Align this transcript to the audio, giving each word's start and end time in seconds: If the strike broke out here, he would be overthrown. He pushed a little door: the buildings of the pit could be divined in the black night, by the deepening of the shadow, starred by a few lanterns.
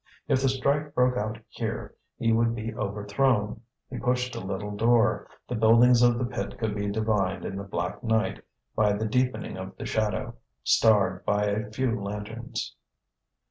If 0.27 0.41
the 0.41 0.49
strike 0.49 0.95
broke 0.95 1.15
out 1.15 1.37
here, 1.47 1.93
he 2.17 2.33
would 2.33 2.55
be 2.55 2.73
overthrown. 2.73 3.61
He 3.87 3.99
pushed 3.99 4.35
a 4.35 4.39
little 4.39 4.71
door: 4.71 5.27
the 5.47 5.53
buildings 5.53 6.01
of 6.01 6.17
the 6.17 6.25
pit 6.25 6.57
could 6.57 6.73
be 6.73 6.87
divined 6.89 7.45
in 7.45 7.55
the 7.55 7.63
black 7.63 8.03
night, 8.03 8.41
by 8.75 8.93
the 8.93 9.05
deepening 9.05 9.57
of 9.57 9.77
the 9.77 9.85
shadow, 9.85 10.33
starred 10.63 11.23
by 11.23 11.45
a 11.45 11.69
few 11.69 12.01
lanterns. 12.01 12.75